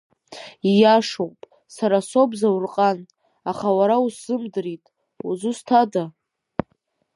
[0.69, 1.39] Ииашоуп,
[1.75, 2.99] сара соуп Заурҟан,
[3.51, 4.83] аха уара усзымдырит,
[5.29, 6.03] узусҭада?